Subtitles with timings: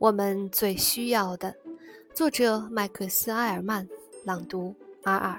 [0.00, 1.54] 我们最需要的，
[2.14, 3.86] 作者麦克斯·埃尔曼，
[4.24, 5.38] 朗读阿尔。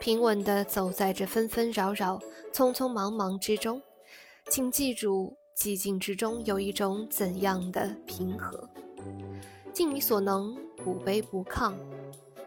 [0.00, 2.18] 平稳地走在这纷纷扰扰、
[2.54, 3.82] 匆匆忙忙之中，
[4.48, 8.66] 请记住，寂静之中有一种怎样的平和。
[9.74, 11.74] 尽你所能，不卑不亢，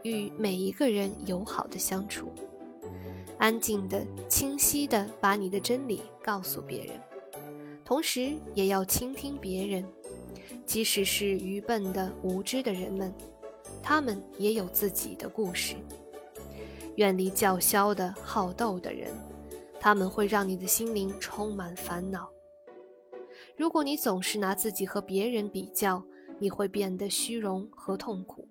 [0.01, 2.31] 与每一个人友好的相处，
[3.37, 6.99] 安静的、清晰的把你的真理告诉别人，
[7.85, 9.85] 同时也要倾听别人。
[10.65, 13.13] 即使是愚笨的、无知的人们，
[13.81, 15.75] 他们也有自己的故事。
[16.95, 19.11] 远离叫嚣的、好斗的人，
[19.79, 22.29] 他们会让你的心灵充满烦恼。
[23.57, 26.03] 如果你总是拿自己和别人比较，
[26.39, 28.47] 你会变得虚荣和痛苦，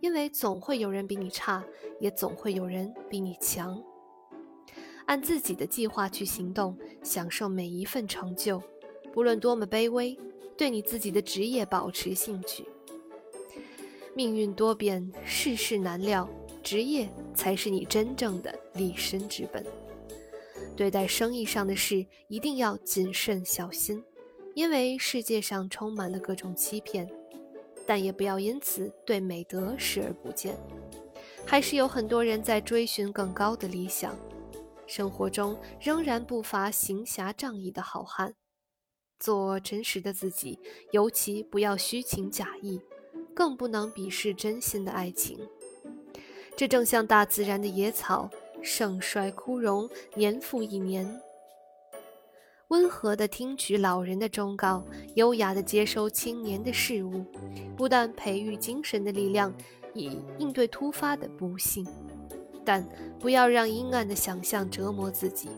[0.00, 1.64] 因为总会有人比你差，
[2.00, 3.82] 也总会有人比你强。
[5.06, 8.60] 按自己的计划去行动，享受每一份成就，
[9.12, 10.18] 不论多么卑微。
[10.56, 12.66] 对你自己的职业保持兴趣。
[14.14, 16.28] 命运多变，世事难料，
[16.62, 19.64] 职业才是你真正的立身之本。
[20.74, 24.02] 对待生意上的事，一定要谨慎小心，
[24.54, 27.08] 因为世界上充满了各种欺骗。
[27.86, 30.56] 但也不要因此对美德视而不见，
[31.46, 34.18] 还是有很多人在追寻更高的理想。
[34.86, 38.34] 生活中仍然不乏行侠仗义的好汉。
[39.18, 40.58] 做真实的自己，
[40.92, 42.80] 尤其不要虚情假意，
[43.34, 45.38] 更不能鄙视真心的爱情。
[46.56, 48.30] 这正像大自然的野草，
[48.62, 51.20] 盛衰枯荣，年复一年。
[52.68, 57.24] 温和地听取老人的忠告，优雅地接收青年的事物，
[57.76, 59.54] 不但培育精神的力量，
[59.94, 61.86] 以应对突发的不幸，
[62.64, 62.84] 但
[63.20, 65.48] 不要让阴暗的想象折磨自己。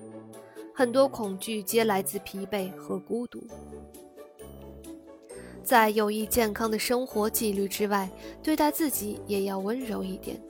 [0.79, 3.43] 很多恐惧皆来自疲惫和孤独。
[5.65, 8.09] 在有益健康的生活纪律之外，
[8.45, 10.41] 对待自己也要温柔一点。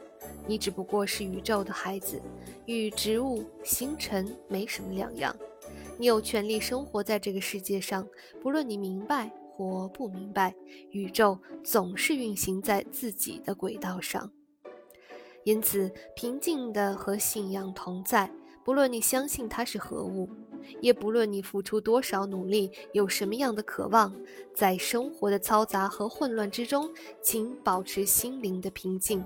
[0.47, 2.21] 你只不过是宇宙的孩子，
[2.67, 5.35] 与植物、星辰没什么两样。
[5.97, 8.07] 你有权利生活在这个世界上，
[8.43, 10.55] 不论你明白或不明白，
[10.91, 14.31] 宇宙总是运行在自己的轨道上。
[15.45, 18.31] 因此，平静的和信仰同在。
[18.69, 20.29] 不论你相信它是何物，
[20.83, 24.15] 也不论你付出多少努力，有什么样的渴望，
[24.55, 26.87] 在生活的嘈杂和混乱之中，
[27.23, 29.25] 请保持心灵的平静。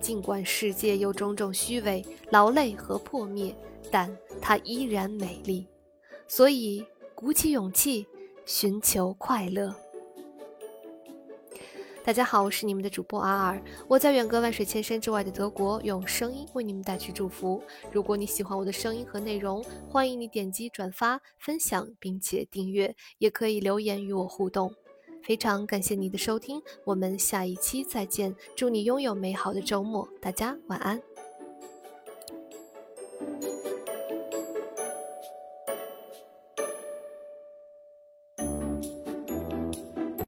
[0.00, 3.54] 尽管世界有种种虚伪、劳累和破灭，
[3.90, 5.66] 但它依然美丽。
[6.26, 6.82] 所以，
[7.14, 8.06] 鼓起勇气，
[8.46, 9.74] 寻求快乐。
[12.08, 17.62] 大家好，我是你们的主播阿尔，我在远隔万水千山之外的德国，用声音为你们带去祝福。
[17.92, 24.72] 如果你喜欢我的声音和内容，欢迎你点击转发、分享，并且订阅，也可以留言与我互动。
[25.22, 30.98] 非常感谢你的收听，我们下一期再见，祝你拥有美好的周末，大家晚安。